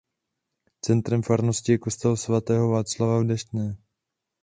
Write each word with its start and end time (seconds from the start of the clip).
Centrem 0.87 1.23
farnosti 1.27 1.71
je 1.71 1.77
kostel 1.77 2.17
svatého 2.17 2.69
Václava 2.69 3.19
v 3.19 3.25
Deštné. 3.27 3.77